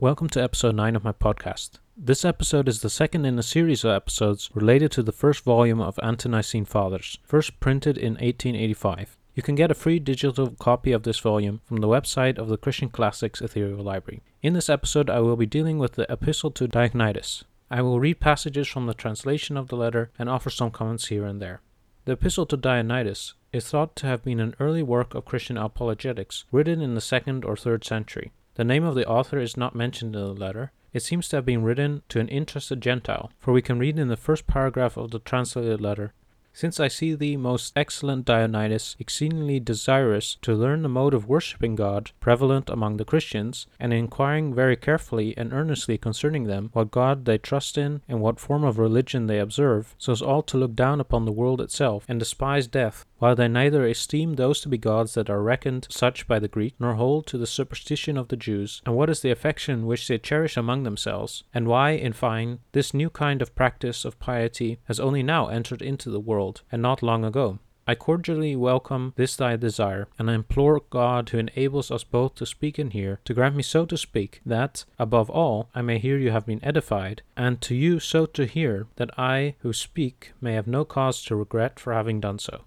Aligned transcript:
Welcome 0.00 0.28
to 0.28 0.40
episode 0.40 0.76
9 0.76 0.94
of 0.94 1.02
my 1.02 1.10
podcast. 1.10 1.80
This 1.96 2.24
episode 2.24 2.68
is 2.68 2.82
the 2.82 2.88
second 2.88 3.24
in 3.24 3.36
a 3.36 3.42
series 3.42 3.82
of 3.82 3.90
episodes 3.90 4.48
related 4.54 4.92
to 4.92 5.02
the 5.02 5.10
first 5.10 5.42
volume 5.42 5.80
of 5.80 5.98
Ante-Nicene 6.00 6.66
Fathers, 6.66 7.18
first 7.24 7.58
printed 7.58 7.98
in 7.98 8.12
1885. 8.12 9.16
You 9.34 9.42
can 9.42 9.56
get 9.56 9.72
a 9.72 9.74
free 9.74 9.98
digital 9.98 10.50
copy 10.50 10.92
of 10.92 11.02
this 11.02 11.18
volume 11.18 11.62
from 11.64 11.78
the 11.78 11.88
website 11.88 12.38
of 12.38 12.46
the 12.46 12.56
Christian 12.56 12.90
Classics 12.90 13.40
Ethereal 13.40 13.82
Library. 13.82 14.22
In 14.40 14.52
this 14.52 14.68
episode, 14.68 15.10
I 15.10 15.18
will 15.18 15.34
be 15.34 15.46
dealing 15.46 15.80
with 15.80 15.94
the 15.94 16.06
Epistle 16.08 16.52
to 16.52 16.68
Diognetus. 16.68 17.42
I 17.68 17.82
will 17.82 17.98
read 17.98 18.20
passages 18.20 18.68
from 18.68 18.86
the 18.86 18.94
translation 18.94 19.56
of 19.56 19.66
the 19.66 19.76
letter 19.76 20.12
and 20.16 20.28
offer 20.28 20.48
some 20.48 20.70
comments 20.70 21.08
here 21.08 21.24
and 21.24 21.42
there. 21.42 21.60
The 22.04 22.12
Epistle 22.12 22.46
to 22.46 22.56
Diognetus 22.56 23.32
is 23.52 23.68
thought 23.68 23.96
to 23.96 24.06
have 24.06 24.22
been 24.22 24.38
an 24.38 24.54
early 24.60 24.84
work 24.84 25.16
of 25.16 25.24
Christian 25.24 25.56
apologetics, 25.56 26.44
written 26.52 26.80
in 26.80 26.94
the 26.94 27.00
second 27.00 27.44
or 27.44 27.56
third 27.56 27.84
century. 27.84 28.30
The 28.58 28.64
name 28.64 28.82
of 28.82 28.96
the 28.96 29.06
author 29.06 29.38
is 29.38 29.56
not 29.56 29.76
mentioned 29.76 30.16
in 30.16 30.20
the 30.20 30.32
letter. 30.32 30.72
It 30.92 31.04
seems 31.04 31.28
to 31.28 31.36
have 31.36 31.44
been 31.44 31.62
written 31.62 32.02
to 32.08 32.18
an 32.18 32.26
interested 32.26 32.80
Gentile, 32.80 33.30
for 33.38 33.52
we 33.52 33.62
can 33.62 33.78
read 33.78 34.00
in 34.00 34.08
the 34.08 34.16
first 34.16 34.48
paragraph 34.48 34.96
of 34.96 35.12
the 35.12 35.20
translated 35.20 35.80
letter 35.80 36.12
since 36.58 36.80
I 36.80 36.88
see 36.88 37.14
thee, 37.14 37.36
most 37.36 37.72
excellent 37.76 38.26
Diognetus, 38.26 38.96
exceedingly 38.98 39.60
desirous 39.60 40.38
to 40.42 40.56
learn 40.56 40.82
the 40.82 40.88
mode 40.88 41.14
of 41.14 41.28
worshipping 41.28 41.76
God 41.76 42.10
prevalent 42.18 42.68
among 42.68 42.96
the 42.96 43.04
Christians, 43.04 43.68
and 43.78 43.92
inquiring 43.92 44.52
very 44.52 44.74
carefully 44.74 45.36
and 45.36 45.52
earnestly 45.52 45.96
concerning 45.96 46.48
them, 46.48 46.70
what 46.72 46.90
God 46.90 47.26
they 47.26 47.38
trust 47.38 47.78
in, 47.78 48.02
and 48.08 48.20
what 48.20 48.40
form 48.40 48.64
of 48.64 48.76
religion 48.76 49.28
they 49.28 49.38
observe, 49.38 49.94
so 49.98 50.10
as 50.10 50.20
all 50.20 50.42
to 50.42 50.58
look 50.58 50.74
down 50.74 50.98
upon 50.98 51.26
the 51.26 51.30
world 51.30 51.60
itself, 51.60 52.04
and 52.08 52.18
despise 52.18 52.66
death, 52.66 53.06
while 53.18 53.36
they 53.36 53.46
neither 53.46 53.86
esteem 53.86 54.34
those 54.34 54.60
to 54.60 54.68
be 54.68 54.78
gods 54.78 55.14
that 55.14 55.30
are 55.30 55.42
reckoned 55.42 55.86
such 55.90 56.26
by 56.26 56.40
the 56.40 56.48
Greek, 56.48 56.74
nor 56.80 56.94
hold 56.94 57.26
to 57.26 57.38
the 57.38 57.46
superstition 57.46 58.16
of 58.16 58.28
the 58.28 58.36
Jews, 58.36 58.82
and 58.84 58.96
what 58.96 59.10
is 59.10 59.20
the 59.20 59.30
affection 59.30 59.86
which 59.86 60.08
they 60.08 60.18
cherish 60.18 60.56
among 60.56 60.82
themselves, 60.82 61.44
and 61.54 61.68
why, 61.68 61.90
in 61.90 62.12
fine, 62.12 62.58
this 62.72 62.92
new 62.92 63.10
kind 63.10 63.42
of 63.42 63.54
practice 63.54 64.04
of 64.04 64.18
piety 64.18 64.80
has 64.84 64.98
only 64.98 65.22
now 65.22 65.46
entered 65.46 65.82
into 65.82 66.10
the 66.10 66.20
world, 66.20 66.47
and 66.72 66.82
not 66.82 67.02
long 67.02 67.24
ago. 67.24 67.58
I 67.86 67.94
cordially 67.94 68.54
welcome 68.54 69.14
this 69.16 69.34
thy 69.34 69.56
desire, 69.56 70.08
and 70.18 70.30
I 70.30 70.34
implore 70.34 70.82
God 70.90 71.30
who 71.30 71.38
enables 71.38 71.90
us 71.90 72.04
both 72.04 72.34
to 72.34 72.44
speak 72.44 72.78
and 72.78 72.92
hear, 72.92 73.18
to 73.24 73.32
grant 73.32 73.56
me 73.56 73.62
so 73.62 73.86
to 73.86 73.96
speak, 73.96 74.42
that, 74.44 74.84
above 74.98 75.30
all, 75.30 75.70
I 75.74 75.80
may 75.80 75.98
hear 75.98 76.18
you 76.18 76.30
have 76.30 76.44
been 76.44 76.62
edified, 76.62 77.22
and 77.34 77.62
to 77.62 77.74
you 77.74 77.98
so 77.98 78.26
to 78.26 78.44
hear, 78.44 78.88
that 78.96 79.18
I 79.18 79.54
who 79.60 79.72
speak 79.72 80.32
may 80.38 80.52
have 80.52 80.66
no 80.66 80.84
cause 80.84 81.22
to 81.24 81.34
regret 81.34 81.80
for 81.80 81.94
having 81.94 82.20
done 82.20 82.38
so. 82.38 82.64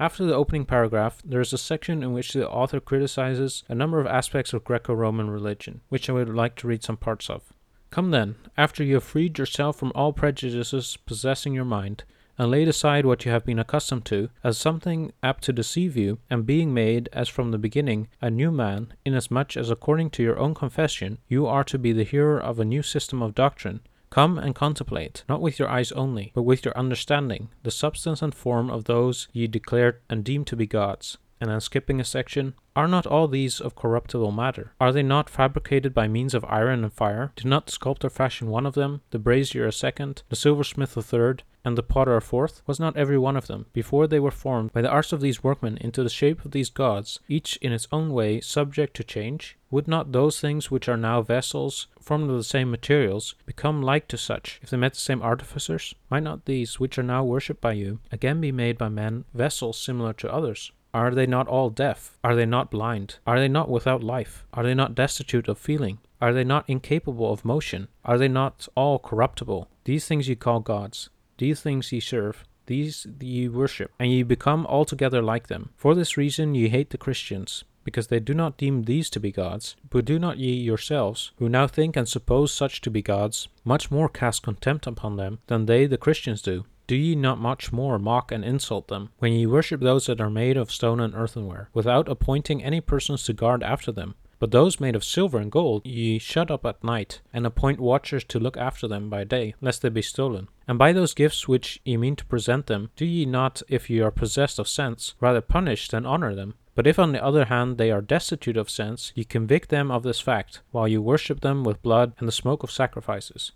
After 0.00 0.24
the 0.24 0.34
opening 0.34 0.64
paragraph, 0.64 1.20
there 1.22 1.42
is 1.42 1.52
a 1.52 1.58
section 1.58 2.02
in 2.02 2.14
which 2.14 2.32
the 2.32 2.48
author 2.48 2.80
criticizes 2.80 3.64
a 3.68 3.74
number 3.74 4.00
of 4.00 4.06
aspects 4.06 4.54
of 4.54 4.64
Greco 4.64 4.94
Roman 4.94 5.28
religion, 5.28 5.82
which 5.90 6.08
I 6.08 6.14
would 6.14 6.28
like 6.34 6.56
to 6.56 6.68
read 6.68 6.82
some 6.82 6.96
parts 6.96 7.28
of. 7.28 7.52
Come 7.90 8.12
then, 8.12 8.36
after 8.56 8.82
you 8.82 8.94
have 8.94 9.04
freed 9.04 9.38
yourself 9.38 9.78
from 9.78 9.92
all 9.94 10.14
prejudices 10.14 10.96
possessing 11.04 11.52
your 11.52 11.66
mind, 11.66 12.04
and 12.38 12.50
laid 12.50 12.68
aside 12.68 13.04
what 13.04 13.24
you 13.24 13.30
have 13.32 13.44
been 13.44 13.58
accustomed 13.58 14.04
to, 14.04 14.30
as 14.44 14.56
something 14.56 15.12
apt 15.22 15.42
to 15.44 15.52
deceive 15.52 15.96
you, 15.96 16.18
and 16.30 16.46
being 16.46 16.72
made, 16.72 17.08
as 17.12 17.28
from 17.28 17.50
the 17.50 17.58
beginning, 17.58 18.08
a 18.20 18.30
new 18.30 18.50
man, 18.50 18.92
inasmuch 19.04 19.56
as 19.56 19.70
according 19.70 20.08
to 20.08 20.22
your 20.22 20.38
own 20.38 20.54
confession 20.54 21.18
you 21.28 21.46
are 21.46 21.64
to 21.64 21.78
be 21.78 21.92
the 21.92 22.04
hearer 22.04 22.40
of 22.40 22.60
a 22.60 22.64
new 22.64 22.82
system 22.82 23.20
of 23.20 23.34
doctrine, 23.34 23.80
Come 24.10 24.38
and 24.38 24.54
contemplate, 24.54 25.22
not 25.28 25.42
with 25.42 25.58
your 25.58 25.68
eyes 25.68 25.92
only, 25.92 26.32
but 26.34 26.42
with 26.42 26.64
your 26.64 26.76
understanding, 26.76 27.50
the 27.62 27.70
substance 27.70 28.22
and 28.22 28.34
form 28.34 28.70
of 28.70 28.84
those 28.84 29.28
ye 29.32 29.46
declared 29.46 30.00
and 30.08 30.24
deemed 30.24 30.46
to 30.46 30.56
be 30.56 30.66
gods. 30.66 31.18
And 31.40 31.50
then 31.50 31.60
skipping 31.60 32.00
a 32.00 32.04
section, 32.04 32.54
are 32.74 32.88
not 32.88 33.06
all 33.06 33.28
these 33.28 33.60
of 33.60 33.76
corruptible 33.76 34.32
matter? 34.32 34.72
Are 34.80 34.92
they 34.92 35.02
not 35.02 35.30
fabricated 35.30 35.94
by 35.94 36.08
means 36.08 36.34
of 36.34 36.44
iron 36.44 36.82
and 36.82 36.92
fire? 36.92 37.32
Did 37.36 37.46
not 37.46 37.66
the 37.66 37.72
sculptor 37.72 38.10
fashion 38.10 38.48
one 38.48 38.66
of 38.66 38.74
them, 38.74 39.02
the 39.10 39.18
brazier 39.18 39.66
a 39.66 39.72
second, 39.72 40.22
the 40.28 40.36
silversmith 40.36 40.96
a 40.96 41.02
third, 41.02 41.42
and 41.64 41.76
the 41.76 41.82
potter 41.82 42.16
a 42.16 42.22
fourth? 42.22 42.62
Was 42.66 42.80
not 42.80 42.96
every 42.96 43.18
one 43.18 43.36
of 43.36 43.46
them, 43.46 43.66
before 43.72 44.06
they 44.06 44.20
were 44.20 44.30
formed 44.30 44.72
by 44.72 44.82
the 44.82 44.90
arts 44.90 45.12
of 45.12 45.20
these 45.20 45.42
workmen 45.42 45.76
into 45.80 46.02
the 46.02 46.08
shape 46.08 46.44
of 46.44 46.52
these 46.52 46.70
gods, 46.70 47.20
each 47.28 47.56
in 47.58 47.72
its 47.72 47.88
own 47.92 48.12
way 48.12 48.40
subject 48.40 48.94
to 48.96 49.04
change? 49.04 49.56
Would 49.70 49.86
not 49.86 50.12
those 50.12 50.40
things 50.40 50.70
which 50.70 50.88
are 50.88 50.96
now 50.96 51.20
vessels, 51.22 51.88
formed 52.00 52.30
of 52.30 52.36
the 52.36 52.44
same 52.44 52.70
materials, 52.70 53.34
become 53.44 53.82
like 53.82 54.08
to 54.08 54.16
such, 54.16 54.60
if 54.62 54.70
they 54.70 54.76
met 54.76 54.94
the 54.94 55.00
same 55.00 55.20
artificers? 55.20 55.94
Might 56.10 56.22
not 56.22 56.46
these, 56.46 56.80
which 56.80 56.98
are 56.98 57.02
now 57.02 57.22
worshipped 57.22 57.60
by 57.60 57.72
you, 57.72 57.98
again 58.10 58.40
be 58.40 58.50
made 58.52 58.78
by 58.78 58.88
men 58.88 59.24
vessels 59.34 59.80
similar 59.80 60.12
to 60.14 60.32
others? 60.32 60.72
Are 60.94 61.14
they 61.14 61.26
not 61.26 61.48
all 61.48 61.70
deaf? 61.70 62.18
Are 62.24 62.34
they 62.34 62.46
not 62.46 62.70
blind? 62.70 63.18
Are 63.26 63.38
they 63.38 63.48
not 63.48 63.68
without 63.68 64.02
life? 64.02 64.44
Are 64.52 64.64
they 64.64 64.74
not 64.74 64.94
destitute 64.94 65.48
of 65.48 65.58
feeling? 65.58 65.98
Are 66.20 66.32
they 66.32 66.44
not 66.44 66.64
incapable 66.68 67.32
of 67.32 67.44
motion? 67.44 67.88
Are 68.04 68.18
they 68.18 68.28
not 68.28 68.66
all 68.74 68.98
corruptible? 68.98 69.68
These 69.84 70.06
things 70.06 70.28
ye 70.28 70.34
call 70.34 70.60
gods. 70.60 71.10
These 71.36 71.60
things 71.60 71.92
ye 71.92 72.00
serve, 72.00 72.44
these 72.66 73.06
ye 73.20 73.48
worship, 73.48 73.92
and 73.98 74.10
ye 74.10 74.22
become 74.22 74.66
altogether 74.66 75.22
like 75.22 75.46
them. 75.46 75.70
For 75.76 75.94
this 75.94 76.16
reason 76.16 76.54
ye 76.54 76.68
hate 76.68 76.90
the 76.90 76.98
Christians, 76.98 77.64
because 77.84 78.08
they 78.08 78.20
do 78.20 78.34
not 78.34 78.58
deem 78.58 78.82
these 78.82 79.08
to 79.10 79.20
be 79.20 79.30
gods. 79.30 79.76
But 79.88 80.04
do 80.04 80.18
not 80.18 80.38
ye 80.38 80.52
yourselves, 80.52 81.32
who 81.36 81.48
now 81.48 81.66
think 81.66 81.96
and 81.96 82.08
suppose 82.08 82.52
such 82.52 82.80
to 82.82 82.90
be 82.90 83.02
gods, 83.02 83.48
much 83.64 83.90
more 83.90 84.08
cast 84.08 84.42
contempt 84.42 84.86
upon 84.86 85.16
them 85.16 85.38
than 85.46 85.66
they 85.66 85.86
the 85.86 85.96
Christians 85.96 86.42
do? 86.42 86.64
Do 86.88 86.96
ye 86.96 87.14
not 87.14 87.38
much 87.38 87.70
more 87.70 87.98
mock 87.98 88.32
and 88.32 88.42
insult 88.42 88.88
them, 88.88 89.10
when 89.18 89.34
ye 89.34 89.44
worship 89.44 89.82
those 89.82 90.06
that 90.06 90.22
are 90.22 90.30
made 90.30 90.56
of 90.56 90.72
stone 90.72 91.00
and 91.00 91.14
earthenware, 91.14 91.68
without 91.74 92.08
appointing 92.08 92.64
any 92.64 92.80
persons 92.80 93.24
to 93.24 93.34
guard 93.34 93.62
after 93.62 93.92
them? 93.92 94.14
But 94.38 94.52
those 94.52 94.80
made 94.80 94.96
of 94.96 95.04
silver 95.04 95.38
and 95.38 95.52
gold 95.52 95.84
ye 95.84 96.18
shut 96.18 96.50
up 96.50 96.64
at 96.64 96.82
night, 96.82 97.20
and 97.30 97.44
appoint 97.44 97.78
watchers 97.78 98.24
to 98.24 98.40
look 98.40 98.56
after 98.56 98.88
them 98.88 99.10
by 99.10 99.24
day, 99.24 99.54
lest 99.60 99.82
they 99.82 99.90
be 99.90 100.00
stolen. 100.00 100.48
And 100.66 100.78
by 100.78 100.94
those 100.94 101.12
gifts 101.12 101.46
which 101.46 101.78
ye 101.84 101.98
mean 101.98 102.16
to 102.16 102.24
present 102.24 102.68
them, 102.68 102.88
do 102.96 103.04
ye 103.04 103.26
not, 103.26 103.60
if 103.68 103.90
ye 103.90 104.00
are 104.00 104.10
possessed 104.10 104.58
of 104.58 104.66
sense, 104.66 105.14
rather 105.20 105.42
punish 105.42 105.88
than 105.88 106.06
honor 106.06 106.34
them? 106.34 106.54
But 106.74 106.86
if 106.86 106.98
on 106.98 107.12
the 107.12 107.22
other 107.22 107.46
hand 107.46 107.76
they 107.76 107.90
are 107.90 108.00
destitute 108.00 108.56
of 108.56 108.70
sense, 108.70 109.12
ye 109.14 109.24
convict 109.24 109.68
them 109.68 109.90
of 109.90 110.04
this 110.04 110.20
fact, 110.20 110.62
while 110.70 110.88
you 110.88 111.02
worship 111.02 111.40
them 111.40 111.64
with 111.64 111.82
blood 111.82 112.14
and 112.18 112.26
the 112.26 112.32
smoke 112.32 112.62
of 112.62 112.70
sacrifices. 112.70 113.52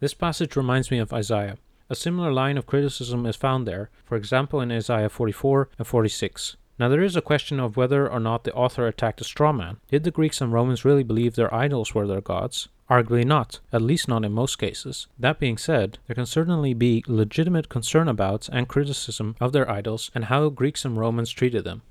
This 0.00 0.12
passage 0.12 0.54
reminds 0.54 0.90
me 0.90 0.98
of 0.98 1.14
Isaiah. 1.14 1.56
A 1.90 1.94
similar 1.94 2.32
line 2.32 2.56
of 2.56 2.66
criticism 2.66 3.26
is 3.26 3.36
found 3.36 3.66
there, 3.66 3.90
for 4.04 4.16
example 4.16 4.60
in 4.60 4.72
Isaiah 4.72 5.10
44 5.10 5.68
and 5.76 5.86
46. 5.86 6.56
Now, 6.78 6.88
there 6.88 7.02
is 7.02 7.14
a 7.14 7.20
question 7.20 7.60
of 7.60 7.76
whether 7.76 8.10
or 8.10 8.18
not 8.18 8.44
the 8.44 8.54
author 8.54 8.86
attacked 8.86 9.20
a 9.20 9.24
straw 9.24 9.52
man. 9.52 9.76
Did 9.90 10.02
the 10.02 10.10
Greeks 10.10 10.40
and 10.40 10.52
Romans 10.52 10.84
really 10.84 11.04
believe 11.04 11.34
their 11.34 11.54
idols 11.54 11.94
were 11.94 12.06
their 12.06 12.20
gods? 12.20 12.68
Arguably 12.90 13.24
not, 13.24 13.60
at 13.72 13.82
least 13.82 14.08
not 14.08 14.24
in 14.24 14.32
most 14.32 14.56
cases. 14.56 15.06
That 15.18 15.38
being 15.38 15.56
said, 15.56 15.98
there 16.06 16.14
can 16.14 16.26
certainly 16.26 16.74
be 16.74 17.04
legitimate 17.06 17.68
concern 17.68 18.08
about 18.08 18.48
and 18.50 18.66
criticism 18.66 19.36
of 19.40 19.52
their 19.52 19.70
idols 19.70 20.10
and 20.14 20.24
how 20.24 20.48
Greeks 20.48 20.84
and 20.84 20.96
Romans 20.96 21.30
treated 21.30 21.64
them. 21.64 21.82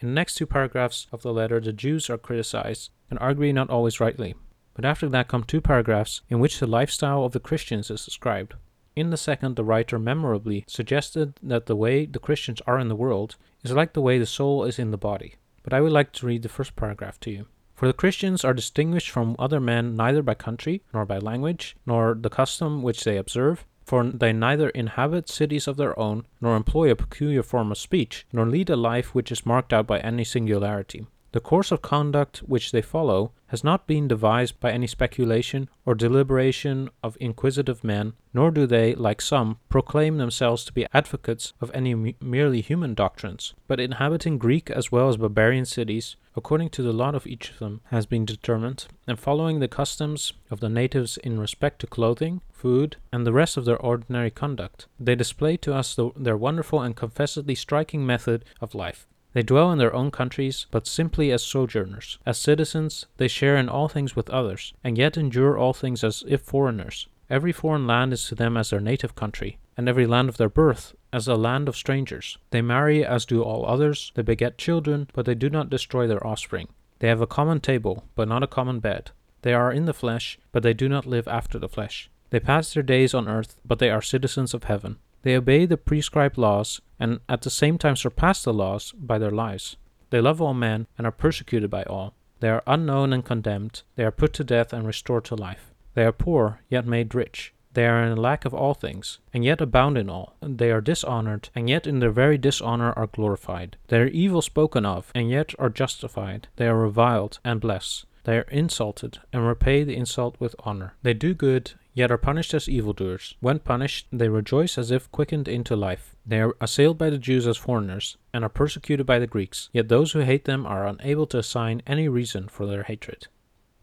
In 0.00 0.08
the 0.08 0.14
next 0.14 0.36
two 0.36 0.46
paragraphs 0.46 1.06
of 1.12 1.22
the 1.22 1.32
letter, 1.32 1.60
the 1.60 1.72
Jews 1.72 2.08
are 2.08 2.18
criticized, 2.18 2.90
and 3.10 3.18
arguably 3.20 3.52
not 3.52 3.70
always 3.70 4.00
rightly. 4.00 4.34
But 4.74 4.84
after 4.84 5.08
that 5.08 5.28
come 5.28 5.44
two 5.44 5.60
paragraphs 5.60 6.22
in 6.28 6.40
which 6.40 6.60
the 6.60 6.66
lifestyle 6.66 7.24
of 7.24 7.32
the 7.32 7.40
Christians 7.40 7.90
is 7.90 8.04
described. 8.04 8.54
In 8.98 9.10
the 9.10 9.16
second, 9.16 9.54
the 9.54 9.62
writer 9.62 9.96
memorably 9.96 10.64
suggested 10.66 11.34
that 11.40 11.66
the 11.66 11.76
way 11.76 12.04
the 12.04 12.18
Christians 12.18 12.60
are 12.66 12.80
in 12.80 12.88
the 12.88 12.96
world 12.96 13.36
is 13.62 13.70
like 13.70 13.92
the 13.92 14.02
way 14.02 14.18
the 14.18 14.26
soul 14.26 14.64
is 14.64 14.76
in 14.76 14.90
the 14.90 14.98
body. 14.98 15.36
But 15.62 15.72
I 15.72 15.80
would 15.80 15.92
like 15.92 16.10
to 16.14 16.26
read 16.26 16.42
the 16.42 16.48
first 16.48 16.74
paragraph 16.74 17.20
to 17.20 17.30
you. 17.30 17.46
For 17.76 17.86
the 17.86 17.92
Christians 17.92 18.44
are 18.44 18.52
distinguished 18.52 19.10
from 19.10 19.36
other 19.38 19.60
men 19.60 19.94
neither 19.94 20.20
by 20.20 20.34
country, 20.34 20.82
nor 20.92 21.04
by 21.04 21.18
language, 21.18 21.76
nor 21.86 22.16
the 22.20 22.28
custom 22.28 22.82
which 22.82 23.04
they 23.04 23.16
observe, 23.16 23.64
for 23.84 24.02
they 24.02 24.32
neither 24.32 24.70
inhabit 24.70 25.28
cities 25.28 25.68
of 25.68 25.76
their 25.76 25.96
own, 25.96 26.26
nor 26.40 26.56
employ 26.56 26.90
a 26.90 26.96
peculiar 26.96 27.44
form 27.44 27.70
of 27.70 27.78
speech, 27.78 28.26
nor 28.32 28.46
lead 28.46 28.68
a 28.68 28.74
life 28.74 29.14
which 29.14 29.30
is 29.30 29.46
marked 29.46 29.72
out 29.72 29.86
by 29.86 30.00
any 30.00 30.24
singularity. 30.24 31.06
The 31.32 31.40
course 31.40 31.70
of 31.70 31.82
conduct 31.82 32.38
which 32.38 32.72
they 32.72 32.80
follow 32.80 33.32
has 33.48 33.62
not 33.62 33.86
been 33.86 34.08
devised 34.08 34.58
by 34.60 34.72
any 34.72 34.86
speculation 34.86 35.68
or 35.84 35.94
deliberation 35.94 36.88
of 37.02 37.18
inquisitive 37.20 37.84
men, 37.84 38.14
nor 38.32 38.50
do 38.50 38.66
they, 38.66 38.94
like 38.94 39.20
some, 39.20 39.58
proclaim 39.68 40.16
themselves 40.16 40.64
to 40.64 40.72
be 40.72 40.86
advocates 40.94 41.52
of 41.60 41.70
any 41.74 42.14
merely 42.20 42.62
human 42.62 42.94
doctrines, 42.94 43.52
but 43.66 43.78
inhabiting 43.80 44.38
Greek 44.38 44.70
as 44.70 44.90
well 44.90 45.10
as 45.10 45.18
barbarian 45.18 45.66
cities, 45.66 46.16
according 46.34 46.70
to 46.70 46.82
the 46.82 46.92
lot 46.92 47.14
of 47.14 47.26
each 47.26 47.50
of 47.50 47.58
them, 47.58 47.82
has 47.86 48.06
been 48.06 48.24
determined, 48.24 48.86
and 49.06 49.18
following 49.18 49.60
the 49.60 49.68
customs 49.68 50.32
of 50.50 50.60
the 50.60 50.68
natives 50.70 51.18
in 51.18 51.38
respect 51.38 51.78
to 51.78 51.86
clothing, 51.86 52.40
food, 52.50 52.96
and 53.12 53.26
the 53.26 53.32
rest 53.32 53.58
of 53.58 53.66
their 53.66 53.78
ordinary 53.78 54.30
conduct, 54.30 54.86
they 54.98 55.14
display 55.14 55.58
to 55.58 55.74
us 55.74 55.94
the, 55.94 56.10
their 56.16 56.36
wonderful 56.36 56.80
and 56.80 56.96
confessedly 56.96 57.54
striking 57.54 58.06
method 58.06 58.46
of 58.62 58.74
life. 58.74 59.06
They 59.32 59.42
dwell 59.42 59.70
in 59.70 59.78
their 59.78 59.94
own 59.94 60.10
countries, 60.10 60.66
but 60.70 60.86
simply 60.86 61.30
as 61.30 61.42
sojourners. 61.42 62.18
As 62.24 62.38
citizens, 62.38 63.06
they 63.18 63.28
share 63.28 63.56
in 63.56 63.68
all 63.68 63.88
things 63.88 64.16
with 64.16 64.30
others, 64.30 64.72
and 64.82 64.96
yet 64.96 65.16
endure 65.16 65.56
all 65.56 65.72
things 65.72 66.02
as 66.02 66.24
if 66.26 66.40
foreigners. 66.40 67.08
Every 67.30 67.52
foreign 67.52 67.86
land 67.86 68.12
is 68.12 68.26
to 68.28 68.34
them 68.34 68.56
as 68.56 68.70
their 68.70 68.80
native 68.80 69.14
country, 69.14 69.58
and 69.76 69.88
every 69.88 70.06
land 70.06 70.28
of 70.28 70.38
their 70.38 70.48
birth 70.48 70.94
as 71.12 71.28
a 71.28 71.34
land 71.34 71.68
of 71.68 71.76
strangers. 71.76 72.38
They 72.50 72.62
marry 72.62 73.04
as 73.04 73.26
do 73.26 73.42
all 73.42 73.66
others, 73.66 74.12
they 74.14 74.22
beget 74.22 74.58
children, 74.58 75.08
but 75.12 75.26
they 75.26 75.34
do 75.34 75.50
not 75.50 75.70
destroy 75.70 76.06
their 76.06 76.26
offspring. 76.26 76.68
They 77.00 77.08
have 77.08 77.20
a 77.20 77.26
common 77.26 77.60
table, 77.60 78.04
but 78.14 78.28
not 78.28 78.42
a 78.42 78.48
common 78.48 78.80
bed. 78.80 79.10
They 79.42 79.54
are 79.54 79.70
in 79.72 79.84
the 79.84 79.94
flesh, 79.94 80.38
but 80.52 80.62
they 80.62 80.74
do 80.74 80.88
not 80.88 81.06
live 81.06 81.28
after 81.28 81.58
the 81.58 81.68
flesh. 81.68 82.10
They 82.30 82.40
pass 82.40 82.74
their 82.74 82.82
days 82.82 83.14
on 83.14 83.28
earth, 83.28 83.58
but 83.64 83.78
they 83.78 83.90
are 83.90 84.02
citizens 84.02 84.52
of 84.52 84.64
heaven. 84.64 84.98
They 85.22 85.36
obey 85.36 85.66
the 85.66 85.76
prescribed 85.76 86.38
laws, 86.38 86.80
and 86.98 87.20
at 87.28 87.42
the 87.42 87.50
same 87.50 87.78
time 87.78 87.96
surpass 87.96 88.42
the 88.42 88.52
laws 88.52 88.92
by 88.92 89.18
their 89.18 89.30
lives. 89.30 89.76
They 90.10 90.20
love 90.20 90.40
all 90.40 90.54
men, 90.54 90.86
and 90.96 91.06
are 91.06 91.12
persecuted 91.12 91.70
by 91.70 91.82
all. 91.84 92.14
They 92.40 92.48
are 92.48 92.62
unknown 92.66 93.12
and 93.12 93.24
condemned. 93.24 93.82
They 93.96 94.04
are 94.04 94.10
put 94.10 94.32
to 94.34 94.44
death 94.44 94.72
and 94.72 94.86
restored 94.86 95.24
to 95.26 95.34
life. 95.34 95.72
They 95.94 96.04
are 96.04 96.12
poor, 96.12 96.60
yet 96.68 96.86
made 96.86 97.14
rich. 97.14 97.52
They 97.74 97.86
are 97.86 98.02
in 98.02 98.16
lack 98.16 98.44
of 98.44 98.54
all 98.54 98.74
things, 98.74 99.18
and 99.34 99.44
yet 99.44 99.60
abound 99.60 99.98
in 99.98 100.08
all. 100.08 100.36
They 100.40 100.70
are 100.70 100.80
dishonored, 100.80 101.50
and 101.54 101.68
yet 101.68 101.86
in 101.86 101.98
their 101.98 102.10
very 102.10 102.38
dishonor 102.38 102.92
are 102.92 103.06
glorified. 103.08 103.76
They 103.88 103.98
are 103.98 104.06
evil 104.06 104.42
spoken 104.42 104.86
of, 104.86 105.12
and 105.14 105.30
yet 105.30 105.54
are 105.58 105.68
justified. 105.68 106.48
They 106.56 106.66
are 106.66 106.78
reviled, 106.78 107.40
and 107.44 107.60
bless. 107.60 108.06
They 108.24 108.38
are 108.38 108.48
insulted, 108.50 109.18
and 109.32 109.46
repay 109.46 109.84
the 109.84 109.96
insult 109.96 110.36
with 110.38 110.54
honor. 110.60 110.94
They 111.02 111.14
do 111.14 111.34
good, 111.34 111.72
yet 111.98 112.12
are 112.12 112.16
punished 112.16 112.54
as 112.54 112.68
evildoers. 112.68 113.34
When 113.40 113.58
punished, 113.58 114.06
they 114.12 114.28
rejoice 114.28 114.78
as 114.78 114.92
if 114.92 115.10
quickened 115.10 115.48
into 115.48 115.74
life. 115.74 116.14
They 116.24 116.40
are 116.40 116.54
assailed 116.60 116.96
by 116.96 117.10
the 117.10 117.18
Jews 117.18 117.44
as 117.44 117.56
foreigners, 117.56 118.16
and 118.32 118.44
are 118.44 118.48
persecuted 118.48 119.04
by 119.04 119.18
the 119.18 119.26
Greeks, 119.26 119.68
yet 119.72 119.88
those 119.88 120.12
who 120.12 120.20
hate 120.20 120.44
them 120.44 120.64
are 120.64 120.86
unable 120.86 121.26
to 121.26 121.38
assign 121.38 121.82
any 121.88 122.08
reason 122.08 122.46
for 122.46 122.66
their 122.66 122.84
hatred. 122.84 123.26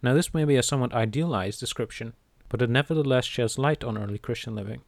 Now, 0.01 0.13
this 0.13 0.33
may 0.33 0.45
be 0.45 0.55
a 0.55 0.63
somewhat 0.63 0.93
idealized 0.93 1.59
description, 1.59 2.13
but 2.47 2.61
it 2.61 2.69
nevertheless 2.69 3.25
sheds 3.25 3.59
light 3.59 3.83
on 3.83 3.97
early 3.97 4.17
Christian 4.17 4.55
living. 4.55 4.81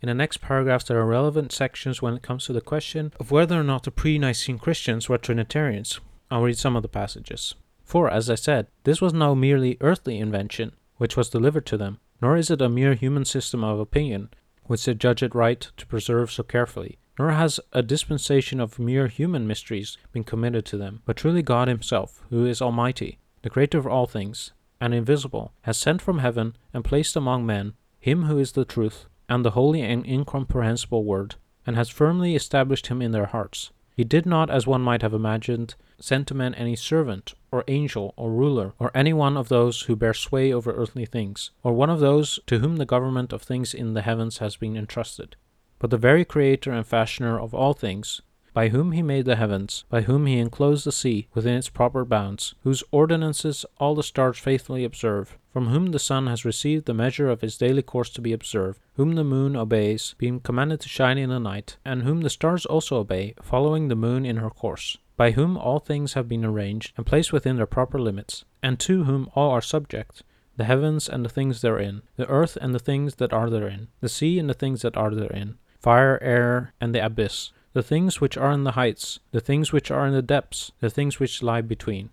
In 0.00 0.08
the 0.08 0.14
next 0.14 0.38
paragraphs, 0.40 0.86
there 0.86 0.98
are 0.98 1.06
relevant 1.06 1.52
sections 1.52 2.02
when 2.02 2.14
it 2.14 2.22
comes 2.22 2.46
to 2.46 2.52
the 2.52 2.60
question 2.60 3.12
of 3.20 3.30
whether 3.30 3.60
or 3.60 3.62
not 3.62 3.84
the 3.84 3.92
pre 3.92 4.18
Nicene 4.18 4.58
Christians 4.58 5.08
were 5.08 5.18
Trinitarians. 5.18 6.00
I'll 6.32 6.42
read 6.42 6.58
some 6.58 6.74
of 6.74 6.82
the 6.82 6.88
passages. 6.88 7.54
For, 7.84 8.10
as 8.10 8.28
I 8.28 8.34
said, 8.34 8.66
this 8.82 9.00
was 9.00 9.12
no 9.12 9.36
merely 9.36 9.76
earthly 9.80 10.18
invention 10.18 10.72
which 10.96 11.16
was 11.16 11.28
delivered 11.28 11.66
to 11.66 11.76
them, 11.76 12.00
nor 12.22 12.36
is 12.36 12.50
it 12.50 12.62
a 12.62 12.68
mere 12.68 12.94
human 12.94 13.24
system 13.24 13.64
of 13.64 13.80
opinion 13.80 14.30
which 14.66 14.84
they 14.84 14.94
judge 14.94 15.22
it 15.22 15.34
right 15.34 15.72
to 15.76 15.86
preserve 15.86 16.30
so 16.30 16.44
carefully, 16.44 16.98
nor 17.18 17.32
has 17.32 17.58
a 17.72 17.82
dispensation 17.82 18.60
of 18.60 18.78
mere 18.78 19.08
human 19.08 19.46
mysteries 19.46 19.98
been 20.12 20.22
committed 20.22 20.64
to 20.64 20.76
them, 20.76 21.02
but 21.04 21.16
truly 21.16 21.42
God 21.42 21.66
Himself, 21.66 22.22
who 22.30 22.46
is 22.46 22.62
Almighty, 22.62 23.18
the 23.42 23.50
Creator 23.50 23.78
of 23.78 23.86
all 23.88 24.06
things, 24.06 24.52
and 24.80 24.94
invisible, 24.94 25.52
has 25.62 25.76
sent 25.76 26.00
from 26.00 26.20
heaven 26.20 26.56
and 26.72 26.84
placed 26.84 27.16
among 27.16 27.44
men 27.44 27.74
Him 27.98 28.24
who 28.24 28.38
is 28.38 28.52
the 28.52 28.64
truth, 28.64 29.06
and 29.28 29.44
the 29.44 29.50
holy 29.50 29.82
and 29.82 30.06
incomprehensible 30.06 31.04
Word, 31.04 31.34
and 31.66 31.74
has 31.74 31.88
firmly 31.88 32.36
established 32.36 32.86
Him 32.86 33.02
in 33.02 33.10
their 33.10 33.26
hearts. 33.26 33.72
He 33.94 34.04
did 34.04 34.24
not, 34.24 34.48
as 34.48 34.66
one 34.66 34.80
might 34.80 35.02
have 35.02 35.12
imagined, 35.12 35.74
send 35.98 36.26
to 36.26 36.34
men 36.34 36.54
any 36.54 36.76
servant, 36.76 37.34
or 37.50 37.62
angel, 37.68 38.14
or 38.16 38.32
ruler, 38.32 38.72
or 38.78 38.90
any 38.94 39.12
one 39.12 39.36
of 39.36 39.48
those 39.48 39.82
who 39.82 39.96
bear 39.96 40.14
sway 40.14 40.52
over 40.52 40.72
earthly 40.72 41.04
things, 41.04 41.50
or 41.62 41.72
one 41.74 41.90
of 41.90 42.00
those 42.00 42.40
to 42.46 42.58
whom 42.60 42.76
the 42.76 42.86
government 42.86 43.32
of 43.32 43.42
things 43.42 43.74
in 43.74 43.92
the 43.92 44.02
heavens 44.02 44.38
has 44.38 44.56
been 44.56 44.76
entrusted. 44.76 45.36
But 45.78 45.90
the 45.90 45.98
very 45.98 46.24
Creator 46.24 46.72
and 46.72 46.86
Fashioner 46.86 47.38
of 47.38 47.54
all 47.54 47.74
things, 47.74 48.22
by 48.52 48.68
whom 48.68 48.92
he 48.92 49.02
made 49.02 49.24
the 49.24 49.36
heavens, 49.36 49.84
by 49.88 50.02
whom 50.02 50.26
he 50.26 50.38
enclosed 50.38 50.84
the 50.84 50.92
sea 50.92 51.26
within 51.34 51.54
its 51.54 51.68
proper 51.68 52.04
bounds, 52.04 52.54
whose 52.64 52.84
ordinances 52.90 53.64
all 53.78 53.94
the 53.94 54.02
stars 54.02 54.38
faithfully 54.38 54.84
observe, 54.84 55.38
from 55.52 55.68
whom 55.68 55.86
the 55.86 55.98
sun 55.98 56.26
has 56.26 56.44
received 56.44 56.86
the 56.86 56.94
measure 56.94 57.28
of 57.28 57.40
his 57.40 57.56
daily 57.56 57.82
course 57.82 58.10
to 58.10 58.20
be 58.20 58.32
observed, 58.32 58.80
whom 58.96 59.14
the 59.14 59.24
moon 59.24 59.56
obeys, 59.56 60.14
being 60.18 60.40
commanded 60.40 60.80
to 60.80 60.88
shine 60.88 61.18
in 61.18 61.30
the 61.30 61.38
night, 61.38 61.76
and 61.84 62.02
whom 62.02 62.20
the 62.20 62.30
stars 62.30 62.66
also 62.66 62.98
obey, 62.98 63.34
following 63.42 63.88
the 63.88 63.96
moon 63.96 64.26
in 64.26 64.36
her 64.36 64.50
course, 64.50 64.98
by 65.16 65.30
whom 65.30 65.56
all 65.56 65.78
things 65.78 66.12
have 66.12 66.28
been 66.28 66.44
arranged 66.44 66.92
and 66.96 67.06
placed 67.06 67.32
within 67.32 67.56
their 67.56 67.66
proper 67.66 67.98
limits, 67.98 68.44
and 68.62 68.78
to 68.78 69.04
whom 69.04 69.30
all 69.34 69.50
are 69.50 69.62
subject, 69.62 70.22
the 70.56 70.64
heavens 70.64 71.08
and 71.08 71.24
the 71.24 71.30
things 71.30 71.62
therein, 71.62 72.02
the 72.16 72.28
earth 72.28 72.58
and 72.60 72.74
the 72.74 72.78
things 72.78 73.14
that 73.16 73.32
are 73.32 73.48
therein, 73.48 73.88
the 74.00 74.08
sea 74.08 74.38
and 74.38 74.50
the 74.50 74.54
things 74.54 74.82
that 74.82 74.96
are 74.96 75.14
therein, 75.14 75.56
fire, 75.80 76.18
air, 76.22 76.74
and 76.80 76.94
the 76.94 77.04
abyss, 77.04 77.52
the 77.72 77.82
things 77.82 78.20
which 78.20 78.36
are 78.36 78.52
in 78.52 78.64
the 78.64 78.72
heights, 78.72 79.18
the 79.30 79.40
things 79.40 79.72
which 79.72 79.90
are 79.90 80.06
in 80.06 80.12
the 80.12 80.22
depths, 80.22 80.72
the 80.80 80.90
things 80.90 81.18
which 81.18 81.42
lie 81.42 81.60
between. 81.60 82.10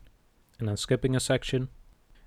And 0.59 0.67
then 0.67 0.77
skipping 0.77 1.15
a 1.15 1.19
section. 1.19 1.69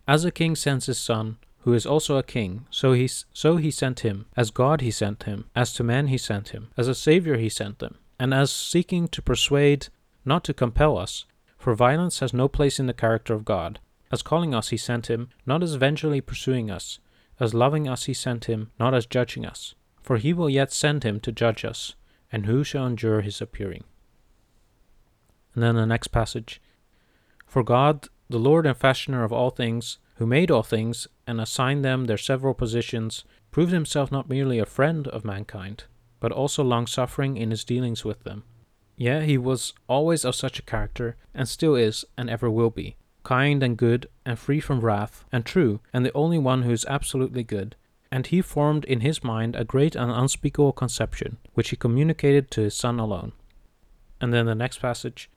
As 0.06 0.24
a 0.24 0.30
king 0.30 0.56
sends 0.56 0.86
his 0.86 0.98
son, 0.98 1.38
who 1.60 1.74
is 1.74 1.86
also 1.86 2.16
a 2.16 2.22
king, 2.22 2.66
so 2.70 2.92
he, 2.92 3.08
so 3.32 3.56
he 3.56 3.70
sent 3.70 4.00
him. 4.00 4.26
As 4.36 4.50
God 4.50 4.80
he 4.80 4.90
sent 4.90 5.24
him. 5.24 5.46
As 5.54 5.72
to 5.74 5.84
men 5.84 6.08
he 6.08 6.18
sent 6.18 6.50
him. 6.50 6.70
As 6.76 6.88
a 6.88 6.94
Saviour 6.94 7.36
he 7.36 7.48
sent 7.48 7.78
them. 7.78 7.98
And 8.18 8.34
as 8.34 8.52
seeking 8.52 9.08
to 9.08 9.22
persuade, 9.22 9.88
not 10.24 10.44
to 10.44 10.54
compel 10.54 10.98
us, 10.98 11.24
for 11.58 11.74
violence 11.74 12.20
has 12.20 12.32
no 12.32 12.48
place 12.48 12.78
in 12.80 12.86
the 12.86 12.92
character 12.94 13.34
of 13.34 13.44
God. 13.44 13.78
As 14.10 14.22
calling 14.22 14.54
us 14.54 14.68
he 14.68 14.76
sent 14.76 15.08
him, 15.08 15.30
not 15.46 15.62
as 15.62 15.74
vengefully 15.74 16.20
pursuing 16.20 16.70
us. 16.70 16.98
As 17.40 17.54
loving 17.54 17.88
us 17.88 18.04
he 18.04 18.14
sent 18.14 18.44
him, 18.44 18.70
not 18.78 18.94
as 18.94 19.06
judging 19.06 19.46
us 19.46 19.74
for 20.02 20.16
he 20.16 20.32
will 20.32 20.50
yet 20.50 20.72
send 20.72 21.04
him 21.04 21.20
to 21.20 21.32
judge 21.32 21.64
us, 21.64 21.94
and 22.32 22.46
who 22.46 22.64
shall 22.64 22.86
endure 22.86 23.20
his 23.20 23.40
appearing? 23.40 23.84
And 25.54 25.62
then 25.62 25.76
the 25.76 25.86
next 25.86 26.08
passage 26.08 26.60
For 27.46 27.62
God, 27.62 28.08
the 28.28 28.38
Lord 28.38 28.66
and 28.66 28.76
fashioner 28.76 29.22
of 29.22 29.32
all 29.32 29.50
things, 29.50 29.98
who 30.16 30.26
made 30.26 30.50
all 30.50 30.62
things 30.62 31.06
and 31.26 31.40
assigned 31.40 31.84
them 31.84 32.06
their 32.06 32.18
several 32.18 32.54
positions, 32.54 33.24
proved 33.50 33.72
himself 33.72 34.10
not 34.10 34.28
merely 34.28 34.58
a 34.58 34.66
friend 34.66 35.06
of 35.08 35.24
mankind, 35.24 35.84
but 36.20 36.32
also 36.32 36.64
long 36.64 36.86
suffering 36.86 37.36
in 37.36 37.50
his 37.50 37.64
dealings 37.64 38.04
with 38.04 38.24
them. 38.24 38.44
Yea, 38.96 39.24
he 39.24 39.36
was 39.36 39.74
always 39.88 40.24
of 40.24 40.34
such 40.34 40.58
a 40.58 40.62
character, 40.62 41.16
and 41.34 41.48
still 41.48 41.74
is, 41.74 42.04
and 42.16 42.30
ever 42.30 42.50
will 42.50 42.70
be, 42.70 42.96
kind 43.22 43.62
and 43.62 43.76
good, 43.76 44.08
and 44.24 44.38
free 44.38 44.60
from 44.60 44.80
wrath, 44.80 45.24
and 45.32 45.44
true, 45.44 45.80
and 45.92 46.06
the 46.06 46.12
only 46.14 46.38
one 46.38 46.62
who 46.62 46.70
is 46.70 46.86
absolutely 46.86 47.42
good, 47.42 47.74
and 48.10 48.28
he 48.28 48.40
formed 48.40 48.84
in 48.84 49.00
his 49.00 49.24
mind 49.24 49.56
a 49.56 49.64
great 49.64 49.96
and 49.96 50.10
unspeakable 50.10 50.72
conception, 50.72 51.38
which 51.54 51.70
he 51.70 51.76
communicated 51.76 52.50
to 52.50 52.62
his 52.62 52.74
Son 52.74 52.98
alone. 52.98 53.32
And 54.20 54.32
then 54.32 54.46
the 54.46 54.54
next 54.54 54.78
passage 54.78 55.30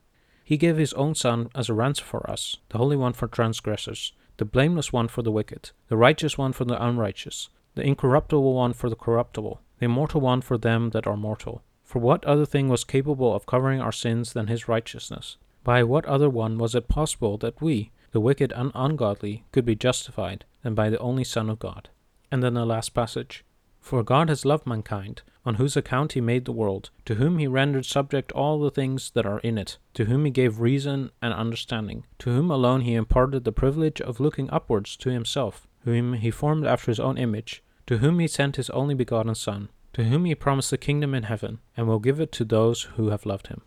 He 0.44 0.58
gave 0.58 0.78
his 0.78 0.94
own 0.94 1.16
Son 1.16 1.50
as 1.56 1.70
a 1.70 1.74
ransom 1.74 2.06
for 2.06 2.30
us, 2.30 2.58
the 2.70 2.78
Holy 2.78 2.96
One 2.96 3.14
for 3.14 3.28
transgressors, 3.28 4.14
the 4.38 4.46
blameless 4.46 4.94
one 4.94 5.08
for 5.08 5.24
the 5.24 5.32
wicked, 5.32 5.72
the 5.88 5.98
righteous 5.98 6.38
one 6.38 6.54
for 6.54 6.66
the 6.66 6.82
unrighteous, 6.84 7.50
the 7.74 7.82
incorruptible 7.82 8.54
one 8.54 8.74
for 8.74 8.90
the 8.90 8.96
corruptible, 8.96 9.62
the 9.80 9.86
immortal 9.86 10.22
one 10.22 10.42
for 10.42 10.58
them 10.58 10.92
that 10.92 11.08
are 11.08 11.18
mortal. 11.18 11.64
For 11.84 12.00
what 12.00 12.26
other 12.26 12.46
thing 12.46 12.68
was 12.68 12.84
capable 12.84 13.34
of 13.34 13.46
covering 13.46 13.82
our 13.82 13.92
sins 13.92 14.34
than 14.34 14.48
his 14.48 14.68
righteousness? 14.68 15.38
By 15.64 15.84
what 15.84 16.06
other 16.06 16.30
one 16.30 16.58
was 16.58 16.76
it 16.76 16.88
possible 16.88 17.38
that 17.40 17.62
we, 17.62 17.92
the 18.12 18.20
wicked 18.20 18.52
and 18.52 18.72
ungodly, 18.76 19.46
could 19.52 19.66
be 19.66 19.76
justified 19.76 20.46
than 20.64 20.76
by 20.76 20.90
the 20.90 21.00
only 21.00 21.24
Son 21.24 21.50
of 21.50 21.60
God? 21.60 21.90
And 22.32 22.44
then 22.44 22.54
the 22.54 22.66
last 22.66 22.94
passage. 22.94 23.44
For 23.86 24.02
God 24.02 24.30
has 24.30 24.46
loved 24.46 24.66
mankind, 24.66 25.22
on 25.46 25.56
whose 25.56 25.78
account 25.78 26.14
he 26.14 26.20
made 26.20 26.46
the 26.46 26.52
world, 26.52 26.90
to 27.06 27.16
whom 27.16 27.38
he 27.38 27.46
rendered 27.46 27.86
subject 27.86 28.32
all 28.32 28.60
the 28.60 28.72
things 28.72 29.12
that 29.12 29.28
are 29.28 29.38
in 29.42 29.60
it, 29.60 29.78
to 29.94 30.06
whom 30.06 30.26
he 30.26 30.32
gave 30.32 30.60
reason 30.60 31.12
and 31.22 31.32
understanding, 31.36 32.04
to 32.18 32.32
whom 32.32 32.50
alone 32.50 32.82
he 32.82 32.96
imparted 32.96 33.44
the 33.44 33.52
privilege 33.52 34.02
of 34.02 34.20
looking 34.20 34.50
upwards 34.50 34.98
to 34.98 35.12
himself, 35.12 35.68
whom 35.84 36.14
he 36.14 36.32
formed 36.32 36.66
after 36.66 36.90
his 36.90 37.00
own 37.00 37.20
image, 37.20 37.62
to 37.86 38.00
whom 38.00 38.18
he 38.18 38.28
sent 38.28 38.56
his 38.56 38.72
only 38.72 38.96
begotten 38.96 39.36
Son, 39.36 39.70
to 39.94 40.06
whom 40.06 40.26
he 40.26 40.34
promised 40.34 40.72
the 40.72 40.80
kingdom 40.80 41.14
in 41.14 41.22
heaven, 41.22 41.60
and 41.78 41.88
will 41.88 42.00
give 42.00 42.20
it 42.20 42.32
to 42.32 42.44
those 42.44 42.82
who 42.96 43.12
have 43.12 43.28
loved 43.28 43.50
him. 43.50 43.62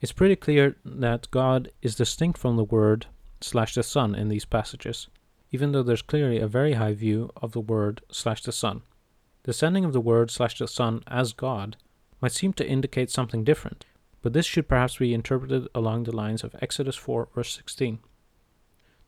It's 0.00 0.10
pretty 0.10 0.34
clear 0.34 0.74
that 0.84 1.30
God 1.30 1.70
is 1.82 1.94
distinct 1.94 2.36
from 2.36 2.56
the 2.56 2.64
Word 2.64 3.06
slash 3.40 3.76
the 3.76 3.84
Son 3.84 4.16
in 4.16 4.28
these 4.28 4.44
passages 4.44 5.06
even 5.52 5.70
though 5.70 5.84
there's 5.84 6.02
clearly 6.02 6.40
a 6.40 6.48
very 6.48 6.72
high 6.72 6.94
view 6.94 7.30
of 7.36 7.52
the 7.52 7.60
Word 7.60 8.00
slash 8.10 8.42
the 8.42 8.50
Son. 8.50 8.82
The 9.44 9.52
sending 9.52 9.84
of 9.84 9.92
the 9.92 10.00
Word 10.00 10.30
slash 10.30 10.58
the 10.58 10.66
Son 10.66 11.02
as 11.06 11.34
God 11.34 11.76
might 12.22 12.32
seem 12.32 12.54
to 12.54 12.66
indicate 12.66 13.10
something 13.10 13.44
different, 13.44 13.84
but 14.22 14.32
this 14.32 14.46
should 14.46 14.68
perhaps 14.68 14.96
be 14.96 15.12
interpreted 15.12 15.68
along 15.74 16.04
the 16.04 16.16
lines 16.16 16.42
of 16.42 16.56
Exodus 16.62 16.96
4, 16.96 17.28
verse 17.34 17.54
16. 17.54 17.98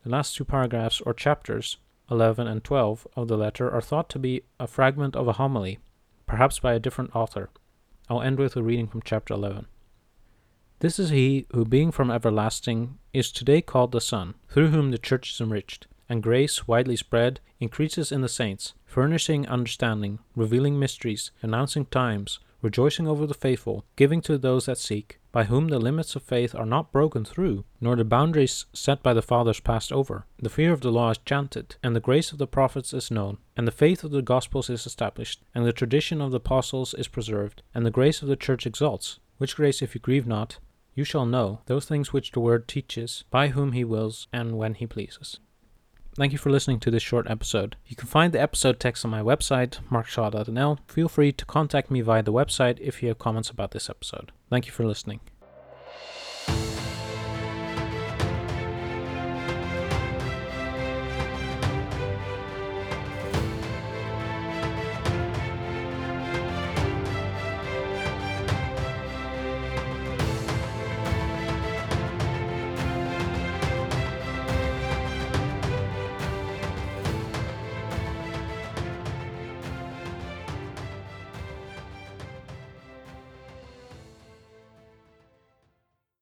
The 0.05 0.11
last 0.11 0.37
two 0.37 0.45
paragraphs 0.45 1.01
or 1.01 1.15
chapters, 1.15 1.79
11 2.11 2.47
and 2.47 2.63
12, 2.63 3.07
of 3.17 3.29
the 3.29 3.39
letter 3.39 3.71
are 3.71 3.81
thought 3.81 4.11
to 4.11 4.19
be 4.19 4.43
a 4.61 4.67
fragment 4.67 5.17
of 5.17 5.27
a 5.27 5.33
homily, 5.33 5.79
perhaps 6.27 6.59
by 6.59 6.75
a 6.75 6.81
different 6.81 7.17
author. 7.17 7.49
I'll 8.11 8.21
end 8.21 8.39
with 8.39 8.57
a 8.57 8.63
reading 8.63 8.89
from 8.89 9.01
chapter 9.03 9.33
11. 9.33 9.67
This 10.81 10.99
is 10.99 11.09
he 11.09 11.47
who, 11.53 11.65
being 11.65 11.91
from 11.91 12.11
everlasting, 12.11 12.99
is 13.15 13.33
today 13.33 13.63
called 13.63 13.93
the 13.93 14.03
Son, 14.03 14.35
through 14.51 14.69
whom 14.69 14.91
the 14.91 14.99
church 14.99 15.33
is 15.33 15.41
enriched 15.41 15.87
and 16.09 16.23
grace, 16.23 16.67
widely 16.69 16.97
spread, 16.97 17.41
increases 17.61 18.13
in 18.13 18.21
the 18.21 18.29
saints, 18.29 18.75
furnishing 18.85 19.47
understanding, 19.49 20.19
revealing 20.35 20.79
mysteries, 20.79 21.31
announcing 21.43 21.87
times, 21.87 22.39
rejoicing 22.63 23.07
over 23.07 23.27
the 23.27 23.35
faithful, 23.35 23.85
giving 23.97 24.21
to 24.21 24.39
those 24.39 24.67
that 24.67 24.79
seek, 24.79 25.19
by 25.31 25.45
whom 25.45 25.69
the 25.69 25.79
limits 25.79 26.17
of 26.17 26.23
faith 26.23 26.55
are 26.55 26.67
not 26.67 26.93
broken 26.93 27.25
through, 27.25 27.65
nor 27.81 27.95
the 27.95 28.05
boundaries 28.05 28.67
set 28.73 29.03
by 29.03 29.13
the 29.13 29.23
fathers 29.23 29.61
passed 29.61 29.93
over. 29.93 30.27
The 30.39 30.49
fear 30.49 30.73
of 30.73 30.81
the 30.81 30.91
law 30.91 31.11
is 31.11 31.19
chanted, 31.19 31.77
and 31.83 31.95
the 31.95 32.01
grace 32.01 32.33
of 32.33 32.39
the 32.39 32.47
prophets 32.47 32.95
is 32.95 33.11
known, 33.11 33.39
and 33.57 33.69
the 33.69 33.73
faith 33.73 34.03
of 34.03 34.11
the 34.11 34.23
Gospels 34.23 34.71
is 34.71 34.87
established, 34.87 35.43
and 35.55 35.67
the 35.67 35.73
tradition 35.73 36.21
of 36.21 36.31
the 36.31 36.39
apostles 36.39 36.95
is 36.95 37.09
preserved, 37.09 37.63
and 37.75 37.85
the 37.85 37.91
grace 37.91 38.23
of 38.23 38.29
the 38.29 38.37
church 38.37 38.67
exalts. 38.67 39.21
Which 39.39 39.57
grace, 39.57 39.83
if 39.83 39.95
you 39.95 40.01
grieve 40.01 40.27
not, 40.27 40.59
you 40.95 41.05
shall 41.05 41.27
know 41.27 41.61
those 41.67 41.85
things 41.85 42.13
which 42.13 42.33
the 42.33 42.41
word 42.41 42.67
teaches, 42.67 43.25
by 43.31 43.49
whom 43.49 43.73
he 43.73 43.85
wills, 43.85 44.29
and 44.33 44.57
when 44.57 44.75
he 44.75 44.87
pleases. 44.87 45.39
Thank 46.17 46.33
you 46.33 46.39
for 46.39 46.49
listening 46.49 46.81
to 46.81 46.91
this 46.91 47.03
short 47.03 47.29
episode. 47.29 47.77
You 47.87 47.95
can 47.95 48.09
find 48.09 48.33
the 48.33 48.41
episode 48.41 48.81
text 48.81 49.05
on 49.05 49.11
my 49.11 49.21
website, 49.21 49.81
markshaw.nl. 49.91 50.79
Feel 50.89 51.09
free 51.11 51.31
to 51.33 51.45
contact 51.45 51.91
me 51.91 52.01
via 52.01 52.23
the 52.23 52.33
website 52.33 52.79
if 52.81 53.03
you 53.03 53.09
have 53.09 53.19
comments 53.19 53.51
about 53.51 53.73
this 53.73 53.91
episode. 53.91 54.33
Thank 54.49 54.65
you 54.65 54.73
for 54.73 54.87
listening. 54.87 55.21